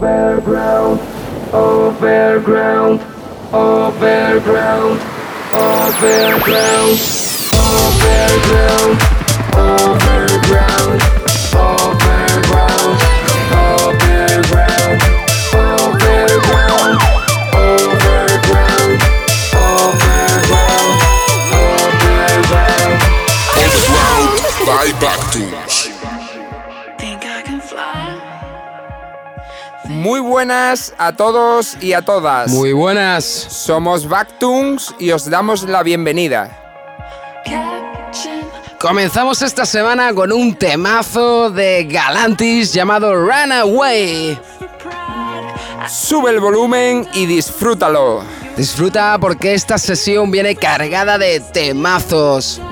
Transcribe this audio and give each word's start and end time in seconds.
Overground, 0.00 1.00
overground, 1.52 3.00
overground, 3.52 5.00
overground, 5.52 6.14
overground, 6.14 6.98
overground, 7.98 8.94
overground, 9.58 11.02
overground, 13.50 14.22
overground, 15.50 16.22
overground, 16.38 17.02
overground, 19.58 20.22
overground. 22.38 23.02
Underground 23.58 24.38
by 24.64 24.86
Bactus. 25.00 25.67
Muy 30.08 30.20
buenas 30.20 30.94
a 30.96 31.12
todos 31.12 31.76
y 31.82 31.92
a 31.92 32.00
todas. 32.00 32.50
Muy 32.50 32.72
buenas. 32.72 33.26
Somos 33.26 34.08
Bactungs 34.08 34.94
y 34.98 35.10
os 35.10 35.28
damos 35.28 35.64
la 35.64 35.82
bienvenida. 35.82 36.48
Comenzamos 38.80 39.42
esta 39.42 39.66
semana 39.66 40.14
con 40.14 40.32
un 40.32 40.54
temazo 40.54 41.50
de 41.50 41.84
Galantis 41.84 42.72
llamado 42.72 43.14
Runaway. 43.14 44.40
Sube 45.86 46.30
el 46.30 46.40
volumen 46.40 47.06
y 47.12 47.26
disfrútalo. 47.26 48.24
Disfruta 48.56 49.18
porque 49.20 49.52
esta 49.52 49.76
sesión 49.76 50.30
viene 50.30 50.56
cargada 50.56 51.18
de 51.18 51.40
temazos. 51.40 52.62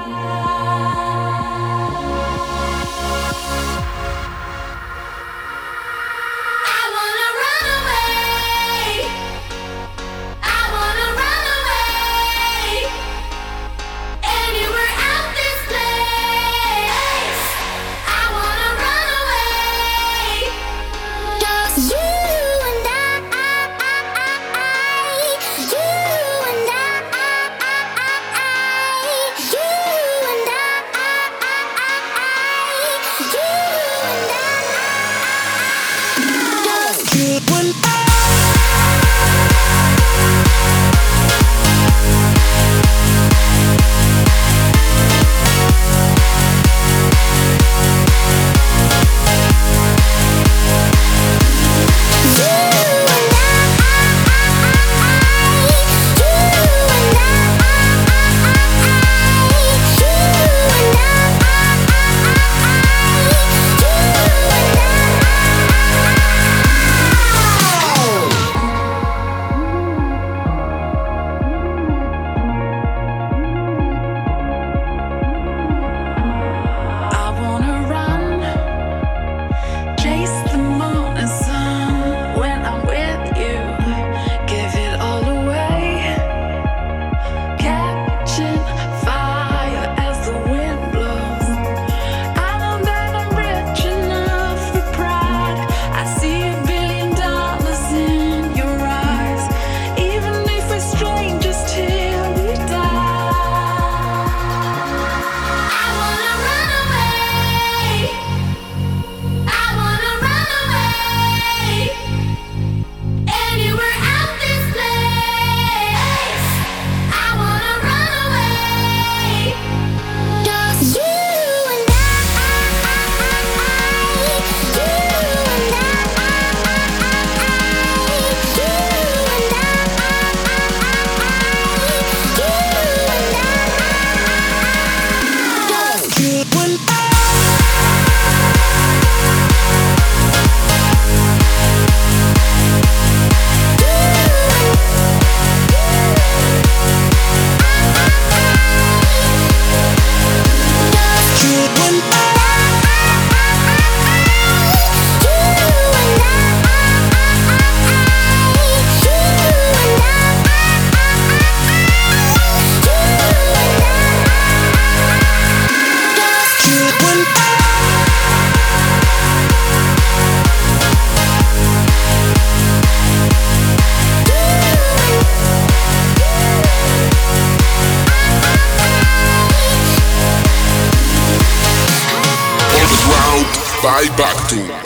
Bye 183.87 184.09
back 184.17 184.49
to. 184.49 184.86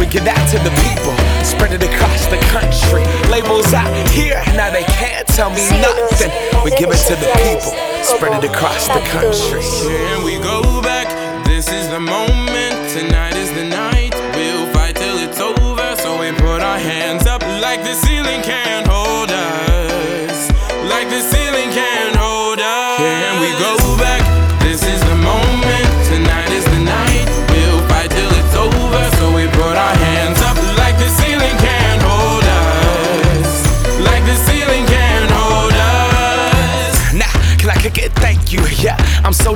We 0.00 0.06
give 0.06 0.24
that 0.24 0.40
to 0.52 0.58
the 0.60 0.72
people, 0.82 1.14
spread 1.44 1.72
it 1.72 1.82
across 1.82 2.26
the 2.26 2.40
country. 2.50 3.04
Labels 3.30 3.72
out 3.74 3.90
here, 4.10 4.40
now 4.56 4.70
they 4.70 4.84
can't 4.96 5.26
tell 5.28 5.50
me 5.50 5.62
nothing. 5.80 6.30
We 6.64 6.70
give 6.76 6.90
it 6.90 7.02
to 7.10 7.14
the 7.16 7.30
people, 7.44 7.72
spread 8.02 8.42
it 8.42 8.48
across 8.48 8.88
the 8.88 9.02
country. 9.12 9.62
Here 9.62 10.18
we 10.24 10.38
go 10.40 10.62
back. 10.82 11.08
This 11.44 11.68
is 11.68 11.88
the 11.88 12.00
moment. 12.00 12.74
Tonight 12.90 13.36
is 13.36 13.52
the 13.52 13.64
night. 13.64 14.14
We'll 14.34 14.66
fight 14.72 14.96
till 14.96 15.18
it's 15.18 15.40
over. 15.40 15.96
So 15.96 16.20
we 16.20 16.32
put 16.32 16.60
our 16.62 16.78
hands 16.78 17.26
up 17.26 17.42
like 17.60 17.82
the 17.82 17.94
ceiling 17.94 18.13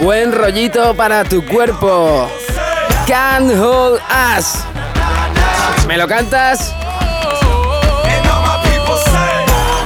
Buen 0.00 0.32
rollito 0.32 0.94
para 0.94 1.24
tu 1.24 1.44
cuerpo. 1.44 2.26
Can't 3.06 3.52
hold 3.54 4.00
us. 4.38 4.64
¿Me 5.86 5.98
lo 5.98 6.08
cantas? 6.08 6.72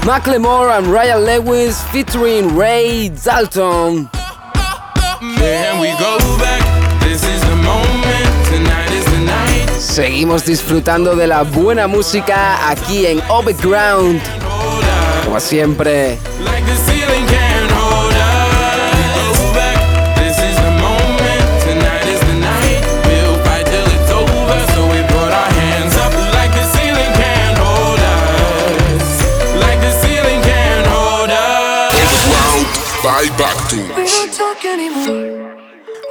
Macklemore 0.07 0.71
and 0.71 0.87
Ryan 0.87 1.25
Lewis 1.25 1.79
featuring 1.91 2.57
Ray 2.57 3.09
Dalton. 3.09 4.09
Seguimos 9.79 10.45
disfrutando 10.45 11.17
de 11.17 11.27
la 11.27 11.43
buena 11.43 11.89
música 11.89 12.69
aquí 12.71 13.07
en 13.07 13.21
Overground. 13.29 14.21
Como 15.25 15.41
siempre, 15.41 16.19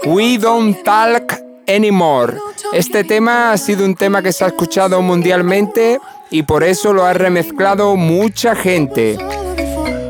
We 0.06 0.38
Don't 0.38 0.84
Talk 0.84 1.34
Anymore. 1.68 2.38
Este 2.74 3.04
tema 3.04 3.52
ha 3.52 3.58
sido 3.58 3.86
un 3.86 3.96
tema 3.96 4.22
que 4.22 4.34
se 4.34 4.44
ha 4.44 4.48
escuchado 4.48 5.02
mundialmente 5.02 6.00
y 6.30 6.44
por 6.44 6.64
eso 6.64 6.92
lo 6.92 7.06
ha 7.06 7.14
remezclado 7.14 7.96
mucha 7.96 8.54
gente. 8.56 9.18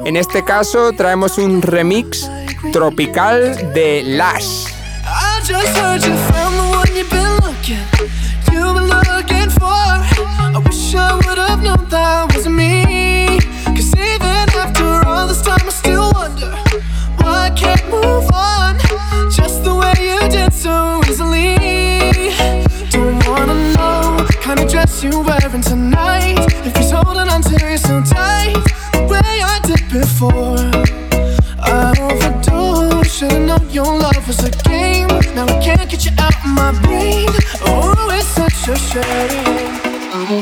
En 0.05 0.17
este 0.17 0.43
caso 0.43 0.93
traemos 0.93 1.37
un 1.37 1.61
remix 1.61 2.29
tropical 2.71 3.73
de 3.73 4.03
Lash. 4.03 4.67
Can't 17.55 17.87
move 17.89 18.27
on. 18.33 18.92
Just 19.35 19.63
the 19.63 19.73
way 19.73 19.93
you 19.99 20.29
did 20.29 20.53
so 20.53 21.01
easily. 21.09 21.55
Don't 22.91 23.27
wanna 23.27 23.55
know 23.73 24.27
kind 24.41 24.59
of 24.59 24.69
dress 24.69 25.03
you're 25.03 25.23
wearing 25.23 25.61
tonight. 25.61 26.37
If 26.65 26.75
he's 26.77 26.91
holding 26.91 27.27
on 27.29 27.41
to 27.41 27.55
you 27.65 27.77
so 27.77 28.01
tight, 28.03 28.53
the 28.93 29.03
way 29.09 29.41
I 29.53 29.59
did 29.63 29.83
before. 29.89 30.59
I 31.59 31.93
overdosed. 31.99 33.15
Should've 33.17 33.41
known 33.41 33.69
your 33.71 33.97
love 33.97 34.27
was 34.27 34.43
a 34.43 34.51
game. 34.69 35.07
Now 35.35 35.45
I 35.45 35.59
can't 35.63 35.89
get 35.89 36.05
you 36.05 36.11
out 36.19 36.35
of 36.35 36.45
my 36.45 36.71
brain. 36.81 37.29
Oh, 37.65 38.09
it's 38.11 38.27
such 38.27 38.67
a 38.69 38.75
shame. 38.77 39.83
We 40.29 40.41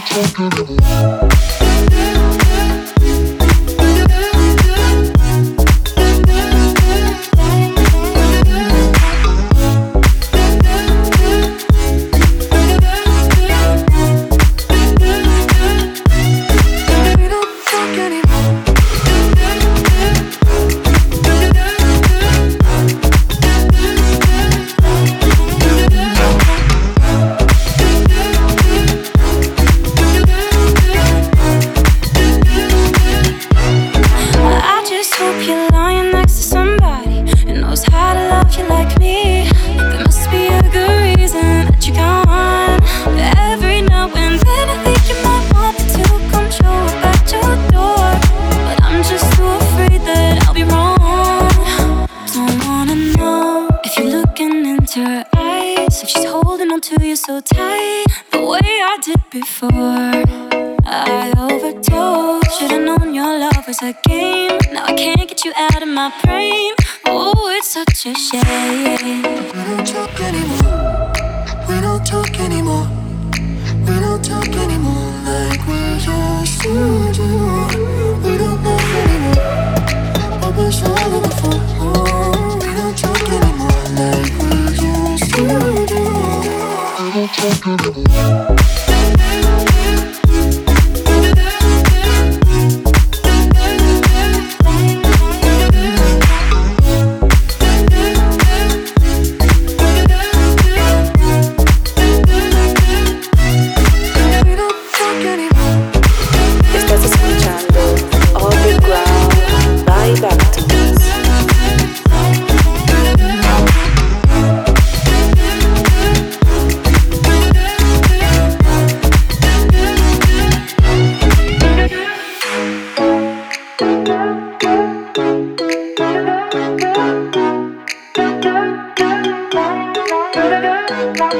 Talk 131.21 131.35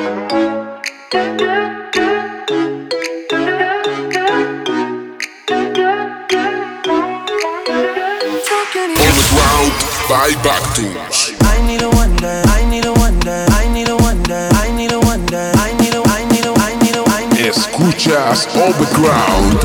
anymore. 8.76 9.02
Overground 9.10 9.74
by 10.08 10.38
Bactus. 10.44 11.34
I 11.42 11.66
need 11.66 11.82
a 11.82 11.90
wonder, 11.90 12.44
I 12.46 12.64
need 12.70 12.86
a 12.86 12.94
wonder, 12.94 13.48
I 13.50 13.68
need 13.74 13.90
a 13.90 13.98
wonder, 13.98 14.50
I 14.54 14.70
need 14.78 14.92
a 14.92 15.00
wonder, 15.00 15.52
I 15.56 15.74
need 15.80 15.96
a, 15.96 16.04
I 16.06 16.26
need 16.30 16.46
a, 16.46 16.54
I 16.60 16.76
need 16.78 16.96
a, 16.96 17.04
I 17.10 17.26
need 17.26 17.48
a. 17.48 17.50
Escuchas 17.50 18.48
Overground. 18.56 19.60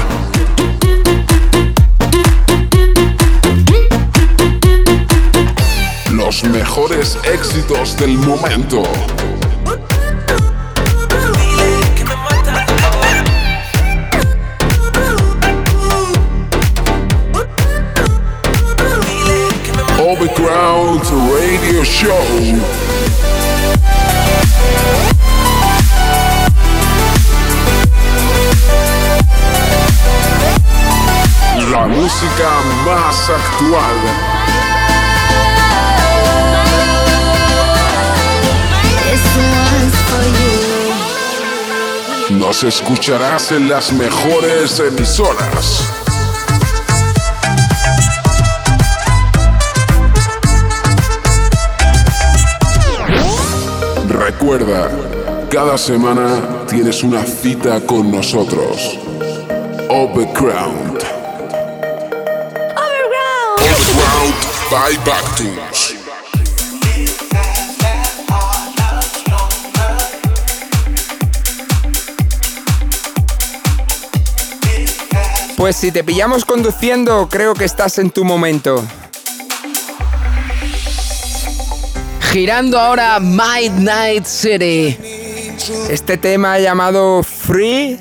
Los 6.12 6.42
mejores 6.44 7.18
éxitos 7.24 7.98
del 7.98 8.16
momento. 8.16 8.82
Show. 21.86 22.12
La 31.70 31.86
música 31.86 32.50
más 32.84 33.30
actual. 33.30 33.96
Nos 42.30 42.64
escucharás 42.64 43.52
en 43.52 43.68
las 43.68 43.92
mejores 43.92 44.80
emisoras. 44.80 45.95
Recuerda, 54.46 54.88
cada 55.50 55.76
semana 55.76 56.64
tienes 56.68 57.02
una 57.02 57.24
cita 57.24 57.84
con 57.84 58.12
nosotros. 58.12 58.96
Overground. 59.90 61.02
Overground 62.76 64.34
by 64.70 64.96
Bactus. 65.04 65.96
Pues 75.56 75.74
si 75.74 75.90
te 75.90 76.04
pillamos 76.04 76.44
conduciendo, 76.44 77.28
creo 77.28 77.54
que 77.54 77.64
estás 77.64 77.98
en 77.98 78.10
tu 78.10 78.24
momento. 78.24 78.84
Girando 82.36 82.78
ahora 82.78 83.18
Midnight 83.18 84.26
City. 84.26 84.94
Este 85.88 86.18
tema 86.18 86.58
llamado 86.58 87.22
Free. 87.22 87.98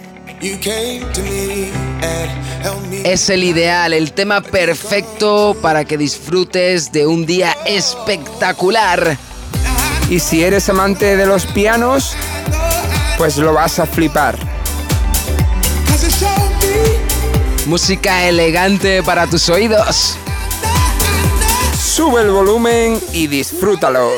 Es 3.05 3.29
el 3.29 3.45
ideal, 3.45 3.93
el 3.93 4.11
tema 4.11 4.41
perfecto 4.41 5.55
para 5.61 5.85
que 5.85 5.97
disfrutes 5.97 6.91
de 6.91 7.07
un 7.07 7.25
día 7.25 7.55
espectacular. 7.65 9.17
y 10.09 10.19
si 10.19 10.43
eres 10.43 10.67
amante 10.67 11.15
de 11.15 11.25
los 11.25 11.45
pianos, 11.45 12.13
pues 13.17 13.37
lo 13.37 13.53
vas 13.53 13.79
a 13.79 13.85
flipar. 13.85 14.37
Música 17.67 18.27
elegante 18.27 19.01
para 19.01 19.27
tus 19.27 19.47
oídos. 19.47 20.17
Sube 21.95 22.23
el 22.23 22.29
volumen 22.29 22.99
y 23.13 23.27
disfrútalo. 23.27 24.11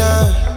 Yeah. 0.00 0.49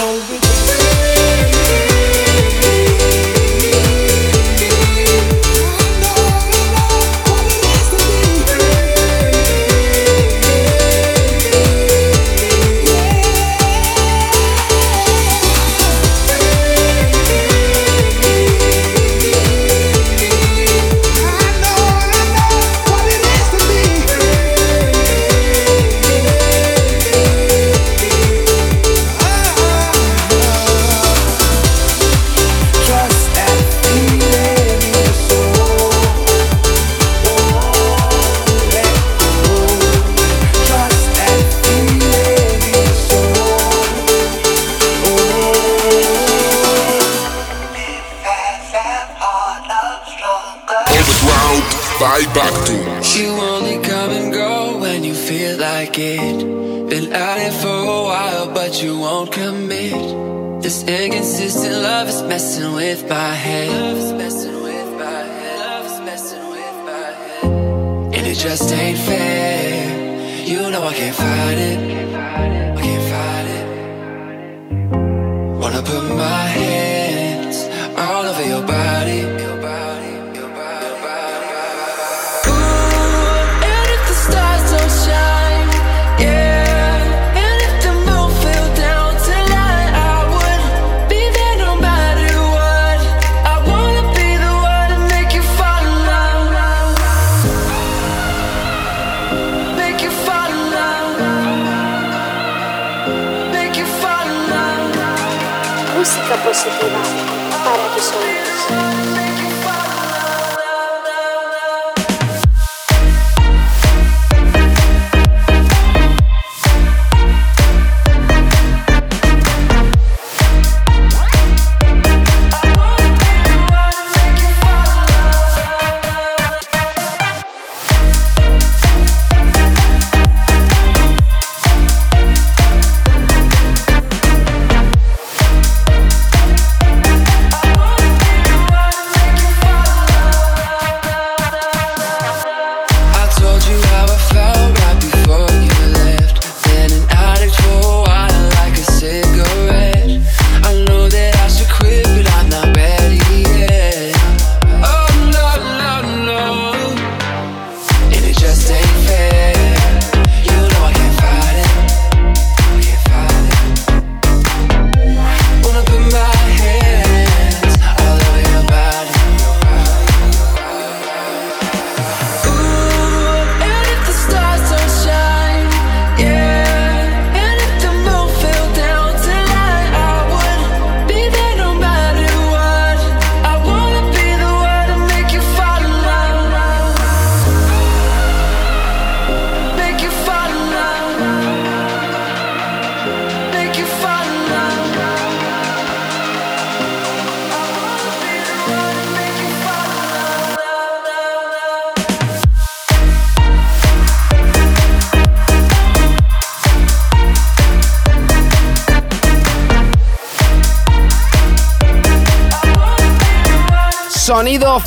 so 0.00 0.14
we 0.30 0.59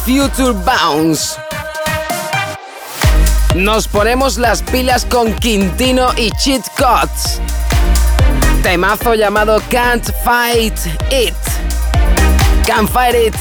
Future 0.05 0.51
Bounce. 0.65 1.37
Nos 3.55 3.87
ponemos 3.87 4.37
las 4.37 4.61
pilas 4.61 5.05
con 5.05 5.33
Quintino 5.35 6.09
y 6.17 6.29
Cheat 6.31 6.65
Cuts. 6.75 7.39
Temazo 8.63 9.15
llamado 9.15 9.61
Can't 9.69 10.09
Fight 10.23 10.77
It. 11.11 11.33
Can't 12.65 12.89
Fight 12.89 13.15
It. 13.15 13.35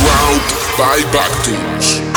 Round 0.00 0.42
by 0.76 1.02
Backtunes. 1.12 2.07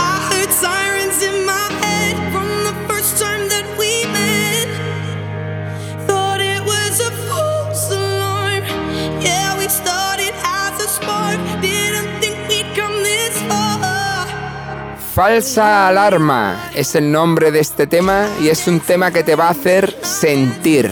Falsa 15.13 15.89
Alarma 15.89 16.69
es 16.73 16.95
el 16.95 17.11
nombre 17.11 17.51
de 17.51 17.59
este 17.59 17.85
tema 17.85 18.29
y 18.41 18.47
es 18.47 18.65
un 18.67 18.79
tema 18.79 19.11
que 19.11 19.23
te 19.23 19.35
va 19.35 19.47
a 19.47 19.51
hacer 19.51 19.93
sentir. 20.03 20.89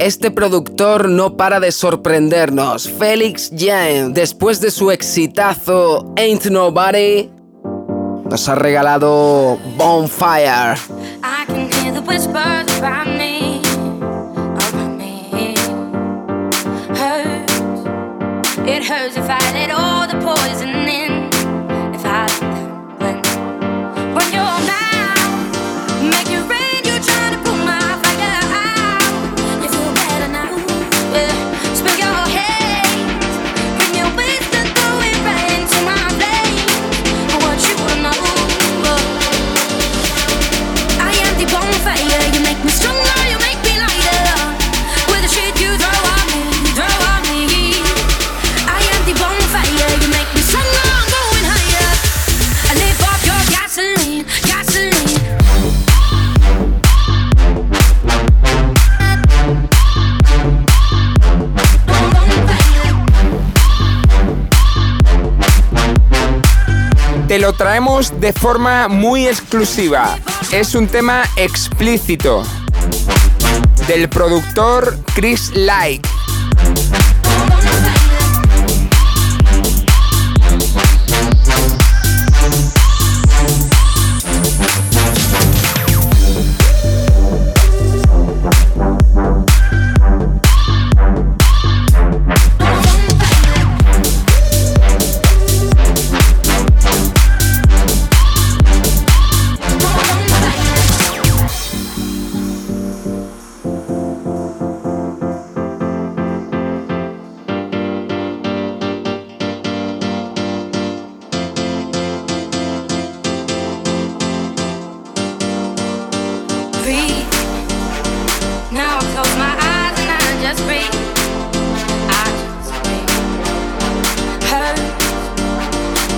Este 0.05 0.29
productor 0.29 1.09
no 1.09 1.35
para 1.35 1.59
de 1.59 1.71
sorprendernos. 1.71 2.87
Felix 2.87 3.49
Jan, 3.57 4.13
después 4.13 4.61
de 4.61 4.69
su 4.69 4.91
exitazo 4.91 6.13
Ain't 6.15 6.45
Nobody, 6.45 7.31
nos 8.29 8.47
ha 8.47 8.53
regalado 8.53 9.57
Bonfire. 9.75 10.75
lo 67.39 67.53
traemos 67.53 68.19
de 68.19 68.33
forma 68.33 68.87
muy 68.87 69.27
exclusiva. 69.27 70.17
Es 70.51 70.75
un 70.75 70.87
tema 70.87 71.23
explícito 71.35 72.43
del 73.87 74.09
productor 74.09 74.97
Chris 75.15 75.51
Light. 75.53 76.14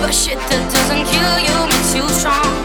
But 0.08 0.14
shit 0.14 0.38
that 0.38 0.72
doesn't 0.72 1.04
kill 1.12 1.38
you 1.44 1.66
makes 1.68 1.94
you 1.94 2.08
strong. 2.18 2.57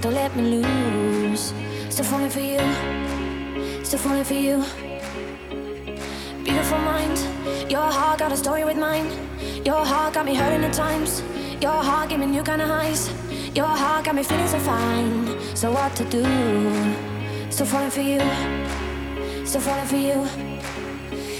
Don't 0.00 0.14
let 0.14 0.34
me 0.34 0.62
lose. 0.62 1.52
Still 1.90 2.06
falling 2.06 2.30
for 2.30 2.40
you. 2.40 2.58
Still 3.84 3.98
falling 3.98 4.24
for 4.24 4.32
you. 4.32 4.64
Beautiful 6.42 6.78
mind. 6.78 7.18
Your 7.70 7.82
heart 7.82 8.20
got 8.20 8.32
a 8.32 8.36
story 8.36 8.64
with 8.64 8.78
mine. 8.78 9.10
Your 9.62 9.84
heart 9.84 10.14
got 10.14 10.24
me 10.24 10.34
hurting 10.34 10.64
at 10.64 10.72
times. 10.72 11.22
Your 11.60 11.82
heart 11.88 12.08
gave 12.08 12.18
me 12.18 12.26
new 12.26 12.42
kind 12.42 12.62
of 12.62 12.68
highs. 12.68 13.10
Your 13.54 13.66
heart 13.66 14.06
got 14.06 14.14
me 14.14 14.22
feeling 14.22 14.48
so 14.48 14.58
fine. 14.60 15.36
So 15.54 15.70
what 15.70 15.94
to 15.96 16.04
do? 16.04 16.24
Still 17.50 17.66
falling 17.66 17.90
for 17.90 18.00
you. 18.00 18.20
Still 19.44 19.60
falling 19.60 19.86
for 19.86 19.96
you. 19.96 20.26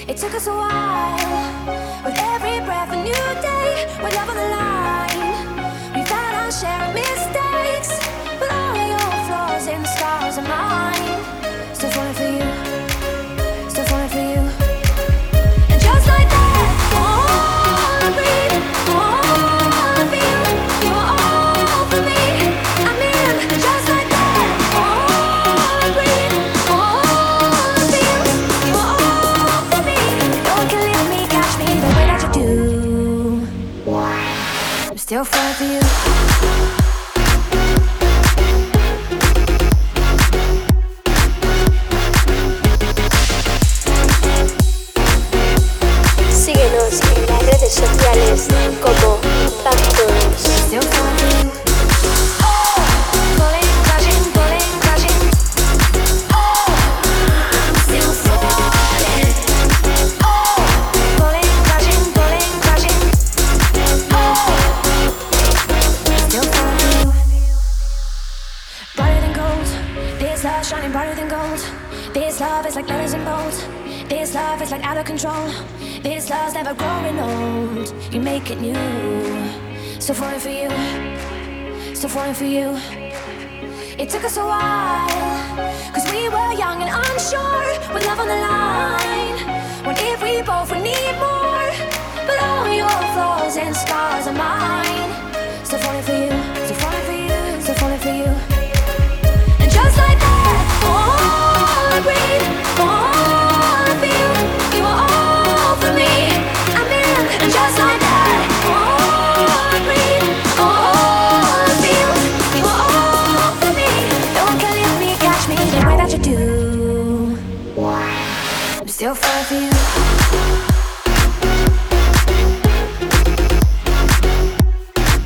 It 0.07 0.19
took 0.19 0.35
us 0.35 0.47
a 0.47 0.53
while. 0.53 2.05
With 2.05 2.19
every 2.19 2.61
breath, 2.67 2.93
a 2.93 2.97
new 2.97 3.27
day. 3.41 3.87
With 4.03 4.15
love 4.15 4.29
on 4.29 4.37
the 4.37 4.49
line. 4.49 5.00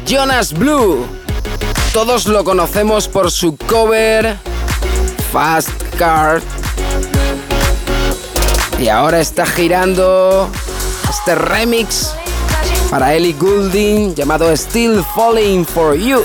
Jonas 0.07 0.53
Blue. 0.53 1.07
Todos 1.93 2.27
lo 2.27 2.45
conocemos 2.45 3.09
por 3.09 3.31
su 3.31 3.57
cover 3.57 4.37
Fast 5.33 5.71
Car. 5.97 6.43
Y 8.79 8.89
ahora 8.89 9.21
está 9.21 9.47
girando 9.47 10.51
este 11.09 11.35
remix 11.35 12.13
para 12.91 13.15
Ellie 13.15 13.33
Goulding 13.33 14.15
llamado 14.15 14.55
Still 14.55 15.03
Falling 15.15 15.65
for 15.65 15.97
You. 15.97 16.23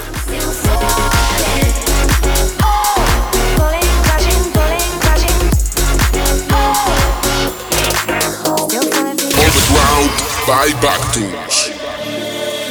Buyback 10.49 11.11
Tunes. 11.11 11.71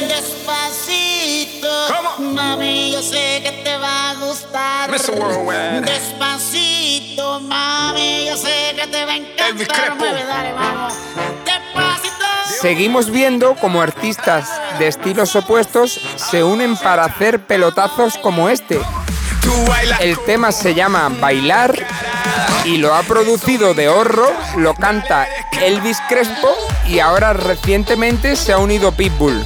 Despacito, 0.09 1.71
mami, 2.19 2.91
yo 2.91 3.01
sé 3.01 3.39
que 3.41 3.53
te 3.63 3.77
va 3.77 4.09
a 4.09 4.15
gustar. 4.15 4.91
Despacito, 5.85 7.39
mami, 7.39 8.25
yo 8.27 8.35
sé 8.35 8.75
que 8.75 8.85
te 8.85 9.05
va 9.05 9.13
a 9.13 9.15
encantar. 9.15 9.97
Bebé, 9.97 10.25
dale, 10.25 10.51
vamos. 10.51 10.93
Despacito. 11.45 12.25
Seguimos 12.59 13.09
viendo 13.11 13.55
como 13.55 13.81
artistas 13.81 14.49
de 14.77 14.89
estilos 14.89 15.37
opuestos 15.37 16.01
se 16.17 16.43
unen 16.43 16.75
para 16.75 17.05
hacer 17.05 17.45
pelotazos 17.45 18.17
como 18.17 18.49
este. 18.49 18.81
El 20.01 20.19
tema 20.25 20.51
se 20.51 20.75
llama 20.75 21.07
Bailar 21.07 21.73
y 22.65 22.75
lo 22.75 22.93
ha 22.93 23.03
producido 23.03 23.73
de 23.73 23.87
Horro, 23.87 24.29
lo 24.57 24.73
canta 24.73 25.29
Elvis 25.61 25.97
Crespo 26.09 26.49
y 26.89 26.99
ahora 26.99 27.33
recientemente 27.33 28.35
se 28.35 28.51
ha 28.51 28.57
unido 28.57 28.91
Pitbull. 28.91 29.45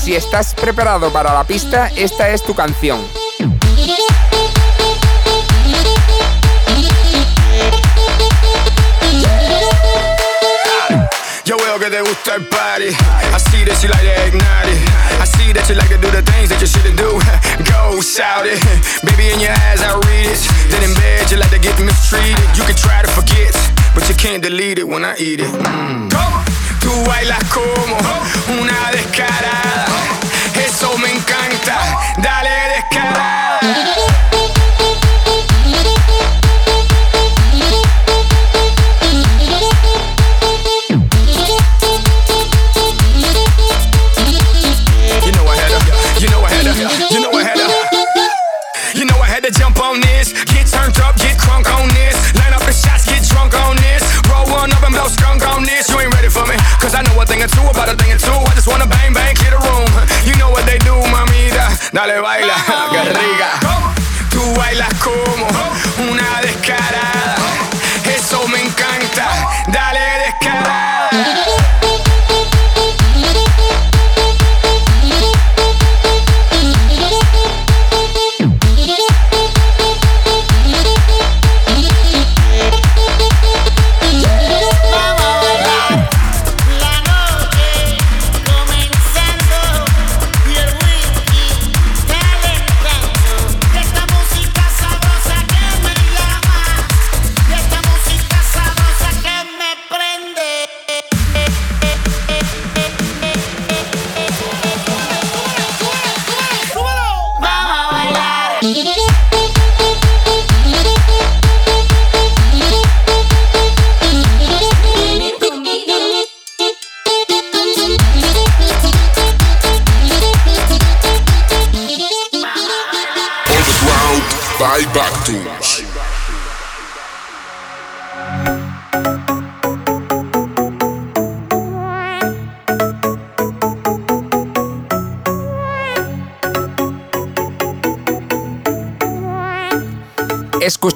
Si 0.00 0.14
estás 0.14 0.54
preparado 0.54 1.12
para 1.12 1.34
la 1.34 1.44
pista, 1.44 1.90
esta 1.96 2.28
es 2.28 2.42
tu 2.42 2.54
canción. 2.54 3.00
Yo 11.44 11.56
veo 11.56 11.78
que 11.80 11.90
te 11.90 12.00
gusta 12.00 12.34
el 12.36 12.46
party. 12.46 12.88
I 12.88 13.38
see 13.50 13.64
that 13.64 13.82
you 13.82 13.88
like 13.88 14.02
to 14.02 14.26
ignite 14.26 14.68
it. 14.68 14.78
I 15.20 15.26
see 15.26 15.52
that 15.54 15.68
you 15.68 15.74
like 15.74 15.88
to 15.88 15.98
do 15.98 16.10
the 16.12 16.22
things 16.30 16.50
that 16.50 16.60
you 16.60 16.66
shouldn't 16.66 16.96
do. 16.96 17.18
Go 17.72 18.00
shout 18.00 18.46
it. 18.46 18.62
Baby, 19.02 19.32
in 19.32 19.40
your 19.40 19.52
eyes, 19.66 19.82
I 19.82 19.98
read 20.06 20.30
it. 20.30 20.38
Then 20.70 20.84
in 20.84 20.94
bed, 20.94 21.30
you 21.30 21.38
like 21.38 21.50
to 21.50 21.58
get 21.58 21.80
mistreated. 21.80 22.38
You 22.54 22.64
can 22.64 22.76
try 22.76 23.02
to 23.02 23.10
forget, 23.10 23.54
but 23.94 24.08
you 24.08 24.14
can't 24.14 24.42
delete 24.42 24.78
it 24.78 24.86
when 24.86 25.04
I 25.04 25.16
eat 25.16 25.40
it. 25.40 25.50
Mm. 25.50 26.57
Tú 26.80 27.04
bailas 27.06 27.42
como 27.52 27.96
una 28.60 28.90
descarada. 28.90 29.86
Eso 30.54 30.96
me 30.98 31.10
encanta. 31.10 31.98
Dale 32.18 32.50
descarada. 32.76 33.97
Thing 57.38 57.44
or 57.44 57.54
two 57.54 57.70
about 57.70 57.88
a 57.88 57.96
thing 57.96 58.12
or 58.12 58.18
two. 58.18 58.32
I 58.32 58.54
just 58.54 58.66
wanna 58.66 58.86
bang 58.86 59.12
bang, 59.12 59.34
clear 59.36 59.50
the 59.50 59.58
room. 59.58 59.86
You 60.26 60.34
know 60.36 60.50
what 60.50 60.66
they 60.66 60.78
do, 60.78 60.94
mamita. 61.14 61.90
Dale 61.92 62.20
baila, 62.22 62.54
que 62.90 63.00
rica. 63.14 63.67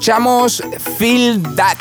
Escuchamos 0.03 0.61
Feel 0.99 1.41
That. 1.55 1.79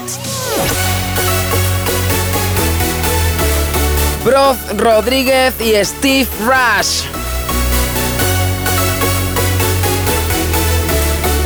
Broz 4.23 4.57
Rodríguez 4.77 5.55
y 5.59 5.73
Steve 5.83 6.27
Rush. 6.45 7.01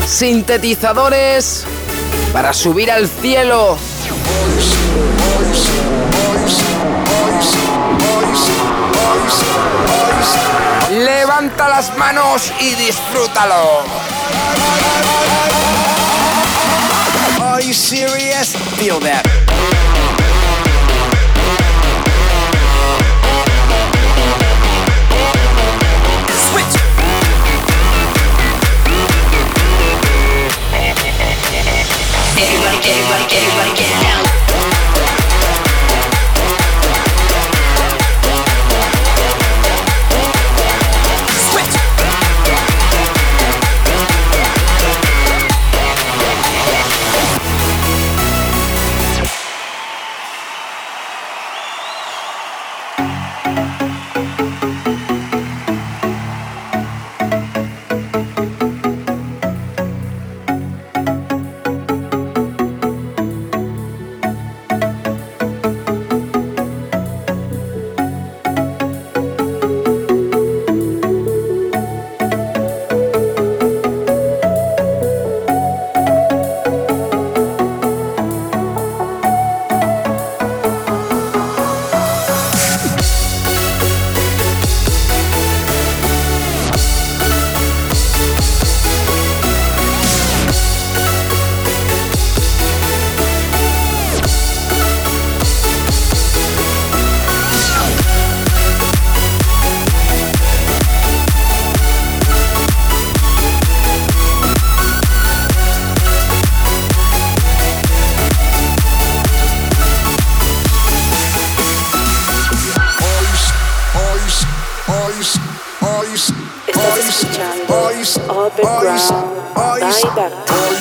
Sintetizadores 0.05 1.63
para 2.33 2.51
subir 2.51 2.91
al 2.91 3.07
cielo. 3.07 3.77
Levanta 10.91 11.69
las 11.69 11.97
manos 11.97 12.51
y 12.59 12.75
disfrútalo. 12.75 13.85
Are 17.65 17.67
you 17.67 17.73
serious? 17.73 18.55
Feel 18.77 18.99
that. 18.99 19.25
Switch. 26.45 26.75
Everybody, 32.37 32.77
everybody, 32.85 33.35
everybody 33.35 33.75
get 33.75 33.89
down. 34.03 34.14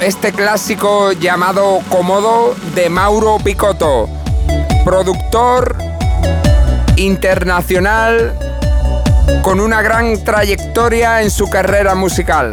Este 0.00 0.34
clásico 0.34 1.12
llamado 1.12 1.80
Comodo 1.88 2.54
de 2.74 2.90
Mauro 2.90 3.38
Picotto, 3.42 4.06
productor 4.84 5.78
internacional 6.96 8.38
con 9.42 9.60
una 9.60 9.80
gran 9.80 10.22
trayectoria 10.24 11.22
en 11.22 11.30
su 11.30 11.48
carrera 11.48 11.94
musical. 11.94 12.52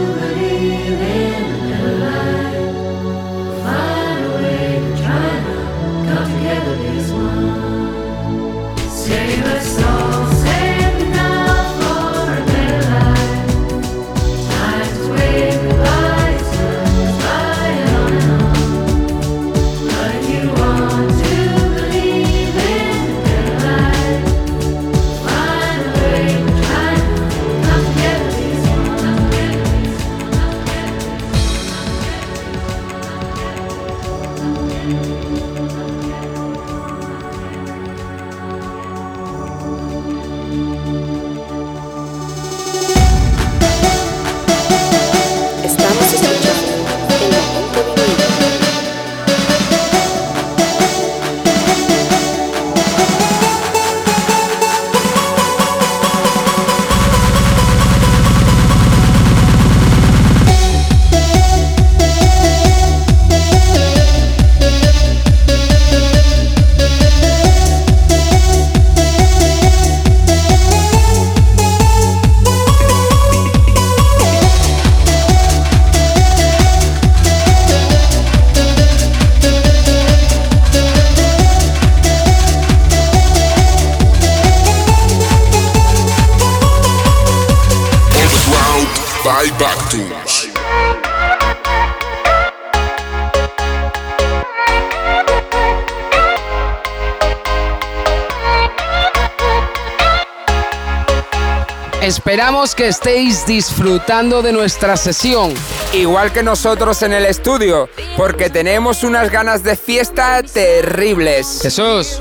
Esperamos 102.01 102.73
que 102.73 102.87
estéis 102.87 103.45
disfrutando 103.45 104.41
de 104.41 104.51
nuestra 104.51 104.97
sesión. 104.97 105.53
Igual 105.93 106.33
que 106.33 106.41
nosotros 106.41 107.03
en 107.03 107.13
el 107.13 107.25
estudio, 107.25 107.89
porque 108.17 108.49
tenemos 108.49 109.03
unas 109.03 109.29
ganas 109.29 109.61
de 109.61 109.75
fiesta 109.75 110.41
terribles. 110.41 111.59
Jesús, 111.61 112.19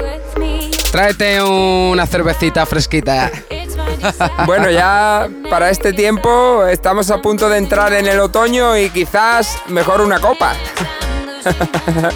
tráete 0.93 1.43
una 1.43 2.07
cervecita 2.07 2.67
fresquita. 2.67 3.31
Bueno, 4.47 4.71
ya 4.71 5.29
para 5.51 5.69
este 5.69 5.93
tiempo 5.93 6.65
estamos 6.67 7.11
a 7.11 7.21
punto 7.21 7.51
de 7.51 7.59
entrar 7.59 7.93
en 7.93 8.07
el 8.07 8.19
otoño 8.19 8.75
y 8.79 8.89
quizás 8.89 9.59
mejor 9.67 10.01
una 10.01 10.19
copa. 10.21 10.55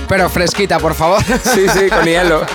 Pero 0.09 0.31
fresquita, 0.31 0.79
por 0.79 0.95
favor. 0.95 1.23
Sí, 1.23 1.67
sí, 1.69 1.91
con 1.91 2.07
hielo. 2.07 2.47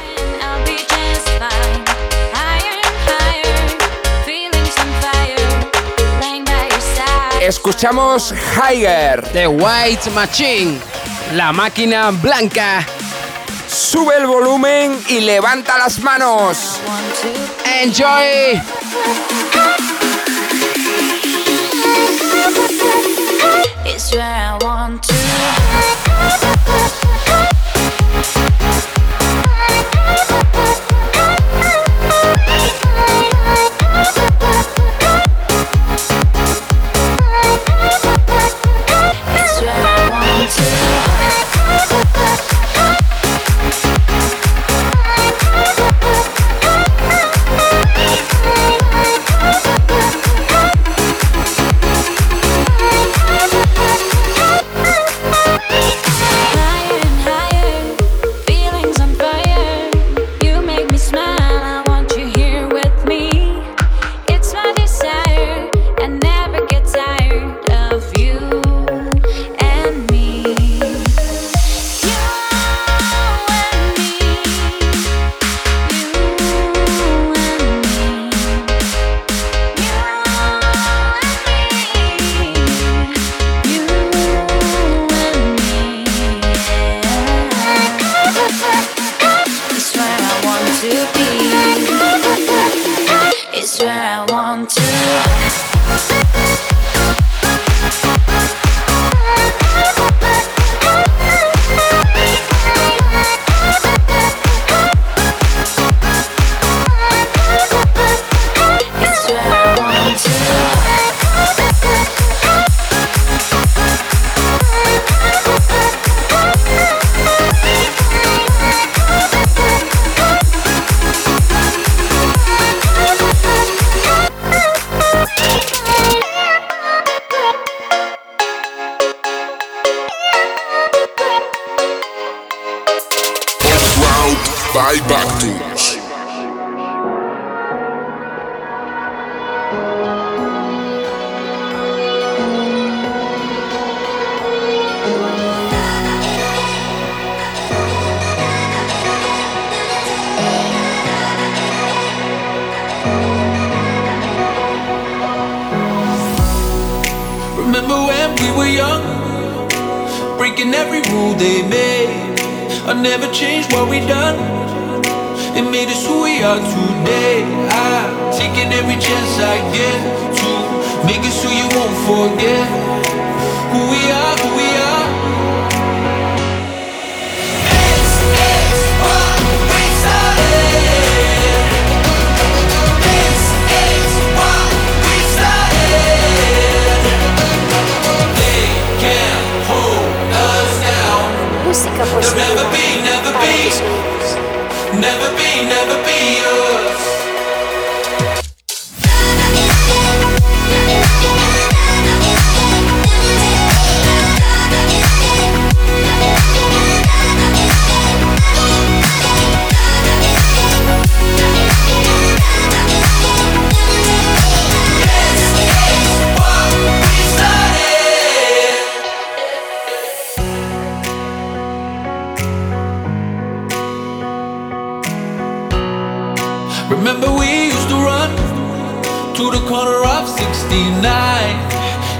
Escuchamos 7.49 8.31
Higher. 8.31 9.23
The 9.33 9.47
White 9.47 10.11
Machine. 10.11 10.79
La 11.33 11.51
máquina 11.51 12.11
blanca. 12.11 12.85
Sube 13.67 14.17
el 14.17 14.27
volumen 14.27 14.95
y 15.09 15.21
levanta 15.21 15.75
las 15.79 15.97
manos. 15.99 16.79
Enjoy. 17.81 18.61
It's 23.83 24.13
where 24.13 24.21
I 24.21 24.55
want 24.61 25.01
to. 25.07 25.15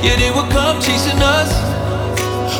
Yeah, 0.04 0.16
they 0.16 0.32
will 0.32 0.50
come 0.52 0.80
chasing 0.82 1.20
us. 1.20 1.52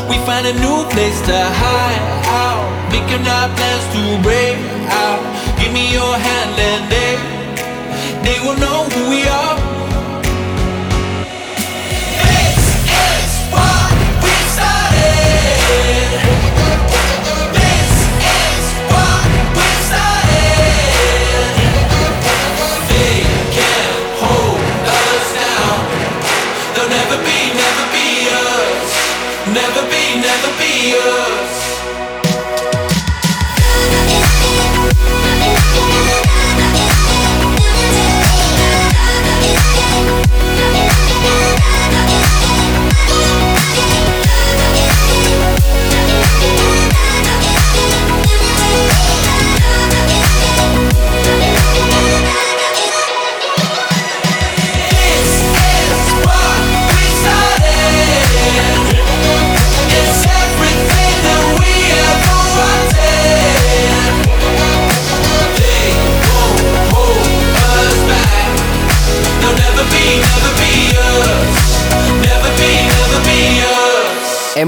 We 0.10 0.18
find 0.26 0.46
a 0.48 0.54
new 0.54 0.80
place 0.90 1.20
to 1.30 1.38
hide 1.62 2.04
out, 2.26 2.66
making 2.92 3.26
our 3.28 3.50
plans 3.56 3.86
to 3.96 4.02
break 4.24 4.58
out. 4.90 5.22
Give 5.60 5.72
me 5.72 5.92
your 5.94 6.16
hand 6.18 6.54
and 6.72 6.84
they, 6.94 7.12
they 8.26 8.38
will 8.44 8.58
know 8.58 8.84
who 8.90 9.10
we 9.10 9.28
are. 9.28 9.59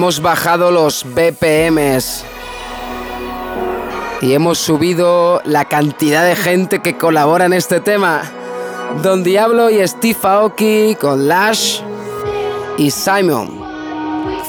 Hemos 0.01 0.19
bajado 0.19 0.71
los 0.71 1.03
BPMs 1.03 2.23
y 4.19 4.33
hemos 4.33 4.57
subido 4.57 5.43
la 5.45 5.65
cantidad 5.65 6.25
de 6.25 6.35
gente 6.35 6.81
que 6.81 6.97
colabora 6.97 7.45
en 7.45 7.53
este 7.53 7.81
tema. 7.81 8.23
Don 9.03 9.23
Diablo 9.23 9.69
y 9.69 9.87
Steve 9.87 10.17
Aoki 10.23 10.97
con 10.99 11.27
Lash 11.27 11.81
y 12.79 12.89
Simon, 12.89 13.63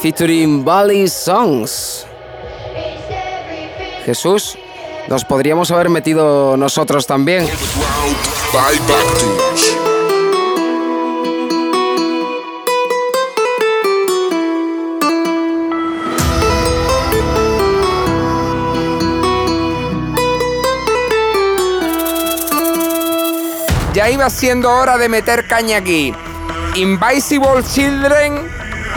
featuring 0.01 0.65
Bali 0.65 1.07
Songs. 1.07 2.07
Jesús, 4.05 4.57
nos 5.07 5.23
podríamos 5.23 5.69
haber 5.69 5.89
metido 5.89 6.57
nosotros 6.57 7.05
también. 7.05 7.47
Ya 23.93 24.09
iba 24.09 24.27
siendo 24.31 24.71
hora 24.71 24.97
de 24.97 25.07
meter 25.07 25.45
caña 25.47 25.77
aquí. 25.77 26.11
Invisible 26.75 27.63
Children, 27.75 28.49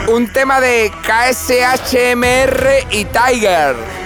un 0.07 0.27
tema 0.33 0.59
de 0.59 0.91
KSHMR 1.03 2.87
y 2.89 3.05
Tiger. 3.05 3.96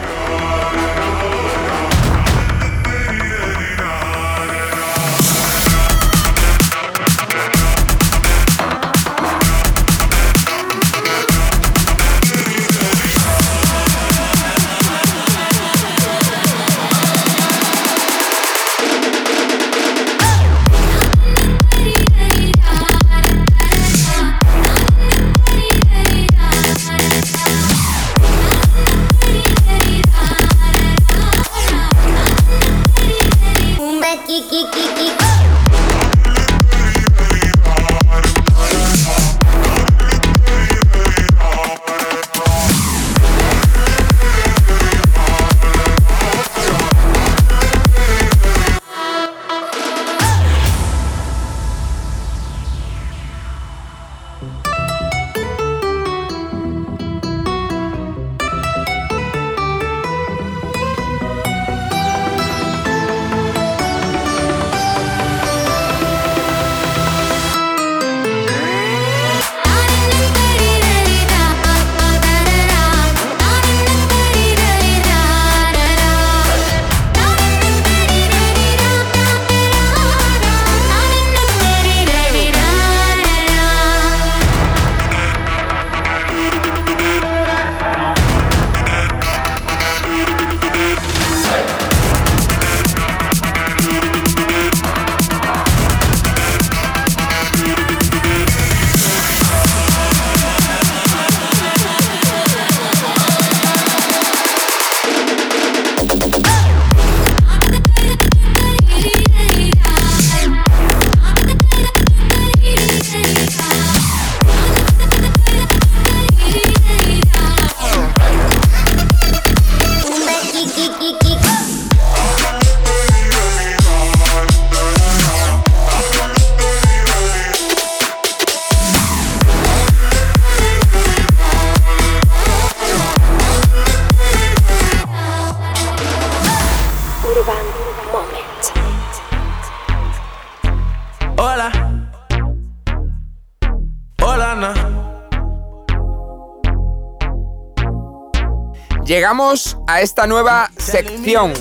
Llegamos 149.21 149.77
a 149.85 150.01
esta 150.01 150.25
nueva 150.25 150.71
sección 150.77 151.53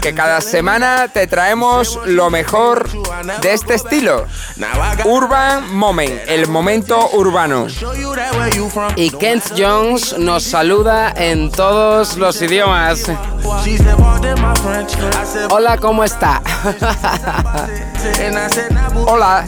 que 0.00 0.14
cada 0.14 0.40
semana 0.40 1.08
te 1.08 1.26
traemos 1.26 2.00
lo 2.06 2.30
mejor 2.30 2.88
de 3.42 3.52
este 3.52 3.74
estilo. 3.74 4.24
Urban 5.04 5.76
Moment, 5.76 6.22
el 6.26 6.48
momento 6.48 7.10
urbano. 7.12 7.66
Y 8.96 9.10
Kent 9.10 9.44
Jones 9.54 10.16
nos 10.16 10.44
saluda 10.44 11.12
en 11.14 11.52
todos 11.52 12.16
los 12.16 12.40
idiomas. 12.40 13.04
Hola, 15.50 15.76
¿cómo 15.76 16.04
está? 16.04 16.40
Hola. 19.06 19.46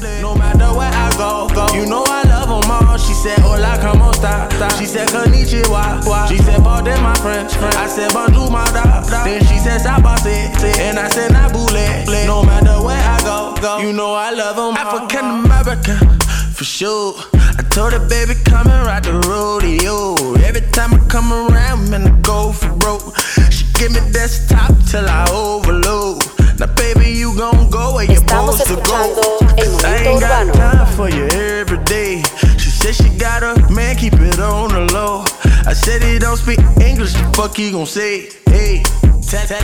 Love 2.47 2.63
them 2.63 2.71
all. 2.71 2.99
She 2.99 3.15
said, 3.15 3.39
Hola, 3.39 3.79
como 3.81 4.11
esta? 4.11 4.49
She 4.79 4.85
said, 4.85 5.09
Konnichiwa. 5.09 6.29
She 6.29 6.37
said, 6.39 6.63
Pardon 6.63 7.03
my 7.03 7.15
French. 7.15 7.55
I 7.57 7.87
said, 7.87 8.13
Bonjour, 8.13 8.51
my 8.51 8.65
da. 8.71 9.01
Then 9.25 9.41
she 9.47 9.59
said, 9.59 9.81
Sabase. 9.81 10.53
And 10.79 10.99
I 10.99 11.09
said, 11.09 11.31
Nabule. 11.31 12.27
No 12.27 12.43
matter 12.45 12.83
where 12.85 13.01
I 13.01 13.21
go, 13.23 13.55
go. 13.63 13.79
You 13.79 13.95
know 13.95 14.13
I 14.13 14.31
love 14.31 14.57
them 14.57 14.77
African 14.77 15.25
American, 15.25 16.21
for 16.53 16.65
sure. 16.65 17.15
I 17.33 17.63
told 17.71 17.95
her, 17.95 18.09
baby, 18.09 18.35
come 18.45 18.69
and 18.69 18.87
ride 18.87 19.05
the 19.05 19.15
rodeo. 19.27 20.35
Every 20.45 20.61
time 20.73 20.93
I 20.93 20.99
come 21.09 21.33
around, 21.33 21.89
man, 21.89 22.07
I 22.07 22.21
go 22.21 22.53
for 22.53 22.71
broke. 22.77 23.17
She 23.51 23.65
give 23.73 23.93
me 23.93 24.01
desktop 24.13 24.71
till 24.91 25.09
I 25.09 25.31
overload. 25.33 26.23
Now, 26.59 26.73
baby, 26.75 27.11
you 27.11 27.37
gon' 27.37 27.69
go 27.71 27.95
where 27.95 28.05
you're 28.05 28.17
supposed 28.17 28.67
to 28.67 28.77
go. 28.77 29.41
Cause 29.57 29.85
I 29.85 29.97
ain't 30.05 30.21
got 30.21 30.55
time 30.55 30.87
for 30.95 31.09
you 31.09 31.25
every 31.27 31.83
day. 31.85 32.23
She 32.59 32.71
said 32.71 32.95
she 32.95 33.09
got 33.19 33.43
a 33.43 33.73
man, 33.73 33.97
keep 33.97 34.15
it 34.15 34.39
on 34.39 34.71
the 34.71 34.93
low. 34.93 35.25
I 35.67 35.73
said 35.73 36.03
he 36.03 36.19
don't 36.19 36.37
speak 36.37 36.61
English, 36.81 37.15
the 37.15 37.33
fuck 37.35 37.57
he 37.57 37.73
gon' 37.73 37.87
say? 37.87 38.29
Hey, 38.47 38.83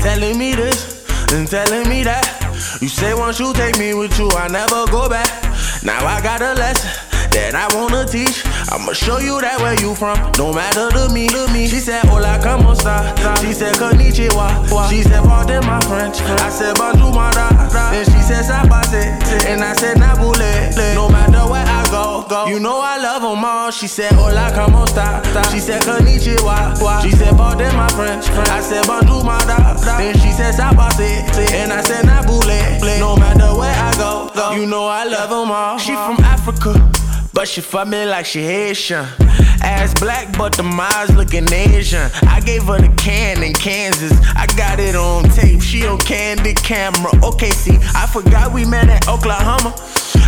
telling 0.02 0.36
me 0.38 0.54
this 0.54 1.06
and 1.32 1.46
telling 1.46 1.88
me 1.88 2.02
that. 2.02 2.26
You 2.80 2.88
say 2.88 3.14
once 3.14 3.38
you 3.38 3.52
take 3.52 3.78
me 3.78 3.94
with 3.94 4.18
you, 4.18 4.28
I 4.30 4.48
never 4.48 4.86
go 4.90 5.08
back. 5.08 5.30
Now 5.84 6.04
I 6.04 6.20
got 6.20 6.42
a 6.42 6.54
lesson 6.54 7.09
that 7.32 7.54
I 7.54 7.66
wanna 7.76 8.06
teach. 8.06 8.44
I'ma 8.70 8.92
show 8.92 9.18
you 9.18 9.40
that 9.40 9.60
where 9.60 9.78
you 9.80 9.94
from, 9.94 10.16
no 10.38 10.52
matter 10.52 10.90
to 10.90 11.12
me, 11.12 11.28
to 11.28 11.46
me. 11.52 11.66
She 11.66 11.78
said, 11.80 12.04
Hola, 12.06 12.38
como 12.42 12.72
esta? 12.72 13.14
She 13.40 13.52
said, 13.52 13.74
Konnichiwa. 13.76 14.66
She 14.90 15.02
said, 15.02 15.22
Pardon 15.24 15.64
my 15.66 15.80
French. 15.82 16.20
I 16.20 16.48
said, 16.50 16.76
Bonjour, 16.76 17.12
my 17.12 17.30
da. 17.32 17.48
Then 17.90 18.04
she 18.04 18.20
said, 18.22 18.44
Sabase. 18.44 19.18
And 19.46 19.62
I 19.62 19.72
said, 19.74 19.96
Nabule. 19.96 20.94
No 20.94 21.08
matter 21.08 21.50
where 21.50 21.64
I 21.66 21.84
go, 21.90 22.24
go. 22.28 22.46
You 22.46 22.60
know 22.60 22.80
I 22.80 22.98
love 22.98 23.22
them 23.22 23.44
all. 23.44 23.70
She 23.70 23.86
said, 23.86 24.12
Hola, 24.12 24.52
como 24.54 24.84
esta? 24.84 25.22
She 25.50 25.60
said, 25.60 25.82
Konnichiwa. 25.82 27.02
She 27.02 27.10
said, 27.12 27.36
Pardon 27.36 27.74
my 27.76 27.88
French. 27.90 28.28
I 28.50 28.60
said, 28.60 28.86
Bonjour, 28.86 29.24
my 29.24 29.38
da. 29.44 29.74
Then 29.98 30.14
she 30.18 30.30
said, 30.32 30.54
Sabase. 30.54 31.26
And 31.52 31.72
I 31.72 31.82
said, 31.82 32.04
Nabule. 32.04 33.00
No 33.00 33.16
matter 33.16 33.56
where 33.58 33.74
I 33.74 33.94
go, 33.96 34.30
go. 34.34 34.52
You 34.52 34.66
know 34.66 34.86
I 34.86 35.04
love 35.04 35.30
them 35.30 35.50
all. 35.50 35.78
She 35.78 35.92
from 35.92 36.18
Africa. 36.24 36.74
But 37.32 37.48
she 37.48 37.60
fuck 37.60 37.88
me 37.88 38.04
like 38.06 38.26
she 38.26 38.42
Haitian. 38.42 39.06
Ass 39.62 39.92
black, 40.00 40.36
but 40.38 40.56
the 40.56 40.62
eyes 40.62 41.14
looking 41.14 41.52
Asian. 41.52 42.10
I 42.22 42.40
gave 42.40 42.64
her 42.64 42.78
the 42.78 42.88
can 42.96 43.42
in 43.42 43.52
Kansas. 43.52 44.12
I 44.34 44.46
got 44.56 44.80
it 44.80 44.96
on 44.96 45.24
tape. 45.30 45.60
She 45.60 45.86
on 45.86 45.98
candid 45.98 46.56
camera. 46.62 47.12
Okay, 47.22 47.50
see, 47.50 47.76
I 47.94 48.06
forgot 48.06 48.52
we 48.52 48.64
met 48.64 48.88
at 48.88 49.06
Oklahoma. 49.08 49.74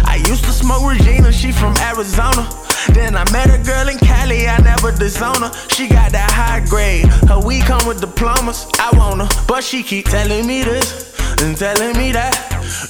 I 0.05 0.23
used 0.29 0.45
to 0.45 0.53
smoke 0.53 0.85
Regina, 0.89 1.33
she 1.33 1.51
from 1.51 1.75
Arizona. 1.79 2.49
Then 2.91 3.16
I 3.16 3.24
met 3.30 3.49
a 3.49 3.62
girl 3.62 3.89
in 3.89 3.99
Cali, 3.99 4.49
I 4.49 4.59
never 4.59 4.93
disown 4.93 5.43
her. 5.43 5.53
She 5.68 5.89
got 5.89 6.12
that 6.12 6.30
high 6.30 6.64
grade, 6.66 7.07
her 7.28 7.39
weed 7.39 7.62
come 7.62 7.87
with 7.87 8.01
diplomas. 8.01 8.66
I 8.78 8.91
want 8.97 9.22
her, 9.22 9.45
but 9.47 9.62
she 9.62 9.83
keep 9.83 10.07
telling 10.07 10.47
me 10.47 10.62
this 10.62 11.14
and 11.41 11.57
telling 11.57 11.97
me 11.97 12.12
that. 12.12 12.35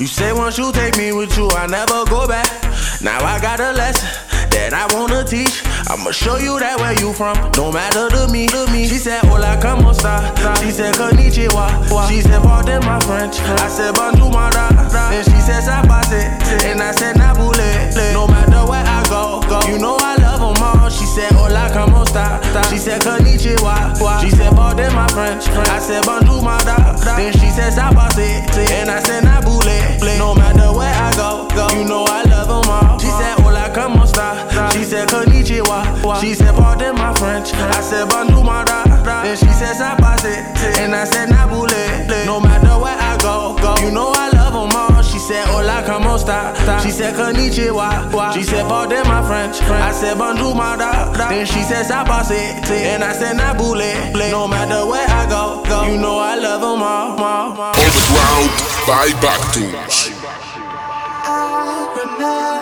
You 0.00 0.06
say 0.06 0.32
once 0.32 0.58
you 0.58 0.72
take 0.72 0.96
me 0.96 1.12
with 1.12 1.36
you, 1.36 1.48
I 1.50 1.66
never 1.66 2.04
go 2.06 2.26
back. 2.26 2.50
Now 3.02 3.22
I 3.24 3.40
got 3.40 3.60
a 3.60 3.72
lesson 3.72 4.31
that 4.62 4.74
I 4.78 4.86
wanna 4.94 5.24
teach. 5.24 5.64
I'ma 5.90 6.12
show 6.12 6.38
you 6.38 6.58
that 6.62 6.78
where 6.78 6.94
you 7.02 7.12
from, 7.12 7.34
don't 7.50 7.74
matter 7.74 8.06
to 8.14 8.30
me. 8.30 8.46
To 8.54 8.66
me. 8.70 8.86
She 8.86 8.98
said, 8.98 9.22
Hola, 9.26 9.58
como 9.58 9.90
esta? 9.90 10.30
She 10.62 10.70
said, 10.70 10.94
Konnichiwa. 10.94 11.66
She 12.08 12.20
said, 12.22 12.42
Pardon 12.42 12.84
my 12.86 13.00
French. 13.02 13.40
I 13.58 13.66
said, 13.66 13.94
Bonjour, 13.94 14.30
my 14.30 14.50
da. 14.50 14.70
And 15.10 15.24
she 15.26 15.40
said, 15.42 15.66
Sabase. 15.66 16.22
And 16.62 16.80
I 16.80 16.92
said, 16.92 17.16
Nabule. 17.16 17.90
No 18.14 18.26
matter 18.28 18.62
where 18.70 18.84
I 18.86 19.02
go, 19.10 19.42
go. 19.50 19.58
You 19.66 19.78
know 19.78 19.96
I 19.98 20.14
love 20.22 20.38
them 20.40 20.62
all. 20.62 20.88
She 20.90 21.06
said, 21.06 21.32
Hola, 21.32 21.70
como 21.72 22.02
esta? 22.02 22.38
She 22.70 22.78
said, 22.78 23.00
Konnichiwa. 23.02 23.98
She 24.22 24.30
said, 24.30 24.52
Pardon 24.54 24.94
my 24.94 25.08
French. 25.08 25.48
I 25.48 25.78
said, 25.78 26.04
Bonjour, 26.06 26.42
my 26.42 26.58
da. 26.62 26.94
Then 27.16 27.32
she 27.32 27.50
said, 27.50 27.72
Sabase. 27.74 28.46
And 28.70 28.90
I 28.90 29.02
said, 29.02 29.24
Nabule. 29.24 29.98
No 30.18 30.34
matter 30.34 30.70
where 30.76 30.94
I 30.94 31.10
go, 31.16 31.48
go. 31.50 31.66
You 31.74 31.84
know 31.88 32.04
I 32.06 32.22
love 32.30 32.46
them 32.46 32.70
all. 32.70 32.98
She 32.98 33.08
said, 33.08 33.41
Hola, 34.12 34.44
como 34.44 34.46
esta? 34.46 34.70
She 34.72 34.84
said, 34.84 35.08
Konnichiwa. 35.08 36.20
She 36.20 36.34
said, 36.34 36.54
Pardon 36.54 36.94
my 36.96 37.14
French. 37.14 37.52
I 37.54 37.80
said, 37.80 38.08
Bonjour, 38.08 38.44
my 38.44 38.64
da. 38.64 38.84
Then 39.22 39.36
she 39.36 39.48
said, 39.48 39.76
Sabase. 39.76 40.78
And 40.78 40.94
I 40.94 41.04
said, 41.04 41.28
Nabule. 41.28 42.26
No 42.26 42.40
matter 42.40 42.78
where 42.78 42.96
I 42.96 43.16
go, 43.18 43.56
go. 43.60 43.74
You 43.82 43.90
know 43.90 44.12
I 44.14 44.30
love 44.30 44.52
them 44.52 44.76
all. 44.76 45.02
She 45.02 45.18
said, 45.18 45.46
Hola, 45.48 45.82
como 45.86 46.14
esta? 46.16 46.54
She 46.82 46.90
said, 46.90 47.14
Konnichiwa. 47.14 48.34
She 48.34 48.42
said, 48.42 48.68
Pardon 48.68 49.06
my 49.06 49.22
French. 49.26 49.60
I 49.62 49.92
said, 49.92 50.18
Bonjour, 50.18 50.54
my 50.54 50.76
da. 50.76 51.12
Then 51.28 51.46
she 51.46 51.62
said, 51.62 51.86
Sabase. 51.86 52.60
And 52.70 53.04
I 53.04 53.12
said, 53.12 53.36
Nabule. 53.36 54.12
No 54.30 54.46
matter 54.48 54.86
where 54.86 55.06
I 55.08 55.26
go, 55.28 55.62
go. 55.68 55.86
You 55.86 55.98
know 55.98 56.18
I 56.18 56.36
love 56.36 56.60
them 56.60 56.82
all. 56.82 57.18
all, 57.18 57.60
all. 57.60 57.72
Underground 57.74 58.50
by 58.86 59.08
Bactus. 59.20 60.12
I 61.24 61.88
remember 61.96 62.61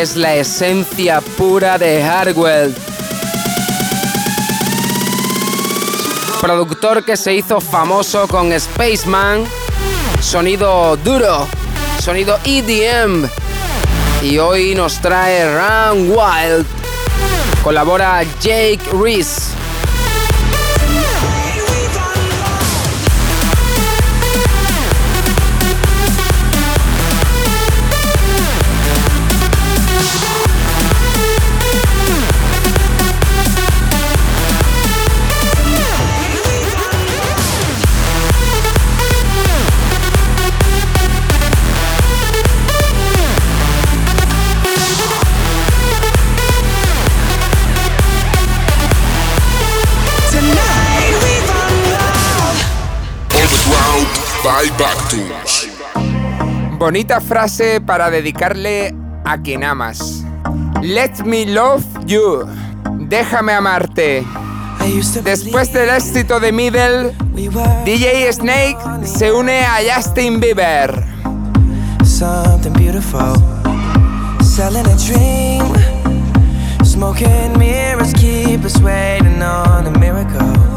es 0.00 0.16
la 0.16 0.34
esencia 0.34 1.20
pura 1.20 1.76
de 1.76 2.02
Hardwell. 2.02 2.74
Productor 6.40 7.04
que 7.04 7.18
se 7.18 7.34
hizo 7.34 7.60
famoso 7.60 8.26
con 8.26 8.58
Spaceman, 8.58 9.44
sonido 10.22 10.96
duro, 10.96 11.46
sonido 12.02 12.38
EDM. 12.44 13.28
Y 14.22 14.38
hoy 14.38 14.74
nos 14.74 15.00
trae 15.00 15.44
Run 15.44 16.10
Wild. 16.10 16.66
Colabora 17.62 18.22
Jake 18.40 18.80
Reese. 18.92 19.59
Bonita 56.78 57.20
frase 57.20 57.80
para 57.80 58.10
dedicarle 58.10 58.94
a 59.24 59.38
quien 59.38 59.62
amas. 59.62 60.24
Let 60.82 61.24
me 61.24 61.46
love 61.46 61.84
you. 62.06 62.46
Déjame 63.08 63.52
amarte. 63.52 64.24
Después 65.22 65.72
del 65.72 65.90
éxito 65.90 66.40
de 66.40 66.52
Middle, 66.52 67.14
DJ 67.84 68.32
Snake 68.32 68.78
se 69.04 69.30
une 69.30 69.60
a 69.60 69.78
Justin 69.82 70.40
Bieber. 70.40 71.04
Something 72.04 72.72
beautiful. 72.72 73.34
Selling 74.42 74.86
a 74.86 74.96
dream. 74.96 75.72
Smoking 76.82 77.56
mirrors 77.56 78.12
keep 78.14 78.64
us 78.64 78.80
waiting 78.80 79.42
on 79.42 79.86
a 79.86 79.98
miracle. 79.98 80.70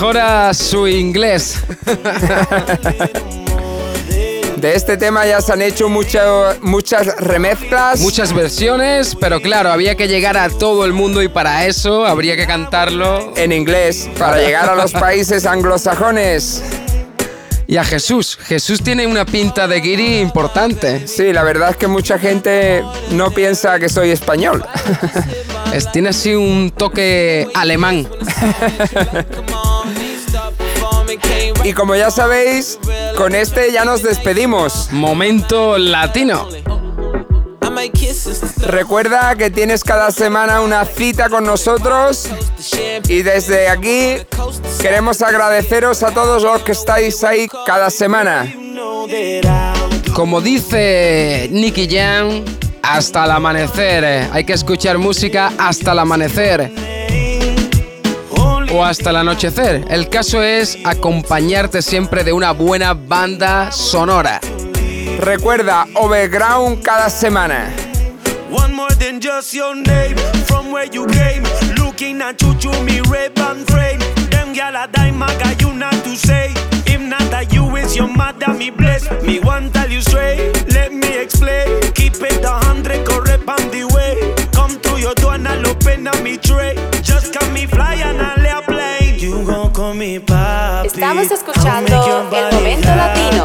mejora 0.00 0.54
su 0.54 0.88
inglés. 0.88 1.58
De 4.56 4.74
este 4.74 4.96
tema 4.96 5.26
ya 5.26 5.42
se 5.42 5.52
han 5.52 5.60
hecho 5.60 5.90
mucho, 5.90 6.54
muchas 6.62 7.18
remezclas. 7.18 8.00
Muchas 8.00 8.32
versiones, 8.32 9.14
pero 9.20 9.42
claro, 9.42 9.70
había 9.70 9.96
que 9.96 10.08
llegar 10.08 10.38
a 10.38 10.48
todo 10.48 10.86
el 10.86 10.94
mundo 10.94 11.22
y 11.22 11.28
para 11.28 11.66
eso 11.66 12.06
habría 12.06 12.34
que 12.34 12.46
cantarlo 12.46 13.34
en 13.36 13.52
inglés, 13.52 14.08
para 14.18 14.38
llegar 14.38 14.70
a 14.70 14.74
los 14.74 14.92
países 14.92 15.44
anglosajones. 15.44 16.62
Y 17.66 17.76
a 17.76 17.84
Jesús. 17.84 18.38
Jesús 18.42 18.82
tiene 18.82 19.06
una 19.06 19.26
pinta 19.26 19.68
de 19.68 19.80
guiri 19.80 20.18
importante. 20.18 21.06
Sí, 21.06 21.30
la 21.32 21.42
verdad 21.42 21.70
es 21.70 21.76
que 21.76 21.88
mucha 21.88 22.18
gente 22.18 22.82
no 23.10 23.30
piensa 23.30 23.78
que 23.78 23.90
soy 23.90 24.10
español. 24.10 24.64
Es, 25.72 25.92
tiene 25.92 26.08
así 26.08 26.34
un 26.34 26.72
toque 26.76 27.46
alemán. 27.54 28.08
Y 31.62 31.72
como 31.72 31.94
ya 31.94 32.10
sabéis, 32.10 32.78
con 33.16 33.34
este 33.34 33.72
ya 33.72 33.84
nos 33.84 34.02
despedimos. 34.02 34.90
Momento 34.92 35.78
latino. 35.78 36.48
Recuerda 38.58 39.34
que 39.36 39.50
tienes 39.50 39.84
cada 39.84 40.10
semana 40.10 40.60
una 40.60 40.84
cita 40.84 41.28
con 41.28 41.44
nosotros 41.44 42.28
y 43.08 43.22
desde 43.22 43.68
aquí 43.68 44.16
queremos 44.80 45.22
agradeceros 45.22 46.02
a 46.02 46.10
todos 46.12 46.42
los 46.42 46.62
que 46.62 46.72
estáis 46.72 47.22
ahí 47.24 47.48
cada 47.66 47.90
semana. 47.90 48.52
Como 50.14 50.40
dice 50.40 51.48
Nicky 51.50 51.88
Jam, 51.88 52.44
hasta 52.82 53.24
el 53.24 53.30
amanecer. 53.30 54.04
Eh, 54.04 54.28
hay 54.32 54.44
que 54.44 54.52
escuchar 54.52 54.98
música 54.98 55.52
hasta 55.58 55.92
el 55.92 56.00
amanecer 56.00 56.99
o 58.72 58.84
hasta 58.84 59.10
el 59.10 59.16
anochecer. 59.16 59.84
El 59.88 60.08
caso 60.08 60.42
es 60.42 60.78
acompañarte 60.84 61.82
siempre 61.82 62.24
de 62.24 62.32
una 62.32 62.52
buena 62.52 62.94
banda 62.94 63.70
sonora. 63.72 64.40
Recuerda 65.20 65.86
Overground 65.94 66.82
cada 66.82 67.10
semana. 67.10 67.70
One 68.50 68.74
more 68.74 68.94
than 68.96 69.20
just 69.20 69.52
your 69.54 69.76
name 69.76 70.16
from 70.46 70.72
where 70.72 70.88
you 70.90 71.06
came. 71.06 71.44
Looking 71.76 72.20
at 72.22 72.40
you 72.42 72.54
to 72.54 72.82
me 72.82 73.00
red 73.10 73.38
and 73.38 73.66
frame. 73.70 74.00
Them 74.30 74.50
a 74.50 74.88
dime, 74.88 75.22
I 75.22 75.38
got 75.38 75.60
you 75.60 75.72
not 75.72 76.02
to 76.04 76.16
say. 76.16 76.52
If 76.86 77.00
not 77.00 77.30
that 77.30 77.52
you 77.52 77.76
is 77.76 77.96
your 77.96 78.08
mother, 78.08 78.52
me 78.54 78.70
bless. 78.70 79.08
Me 79.22 79.40
one 79.40 79.70
tell 79.70 79.90
you 79.90 80.00
straight, 80.00 80.52
let 80.72 80.92
me 80.92 81.18
explain. 81.18 81.80
Keep 81.92 82.14
it 82.22 82.44
a 82.44 82.52
hundred, 82.66 83.06
correct 83.06 83.48
on 83.48 83.70
the 83.70 83.84
way. 83.94 84.34
Come 84.52 84.80
to 84.80 85.00
your 85.00 85.14
door 85.14 85.34
and 85.34 85.46
I'll 85.46 85.68
open 85.68 86.06
up 86.06 86.20
me 86.22 86.36
tray. 86.36 86.74
Estamos 90.84 91.30
escuchando 91.30 92.28
El 92.32 92.54
Momento 92.54 92.88
Latino. 92.94 93.44